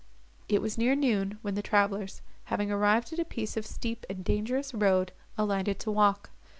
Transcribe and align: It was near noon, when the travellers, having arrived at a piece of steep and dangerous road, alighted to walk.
It 0.49 0.63
was 0.63 0.79
near 0.79 0.95
noon, 0.95 1.37
when 1.43 1.53
the 1.53 1.61
travellers, 1.61 2.23
having 2.45 2.71
arrived 2.71 3.13
at 3.13 3.19
a 3.19 3.23
piece 3.23 3.55
of 3.55 3.67
steep 3.67 4.03
and 4.09 4.23
dangerous 4.25 4.73
road, 4.73 5.11
alighted 5.37 5.77
to 5.81 5.91
walk. 5.91 6.31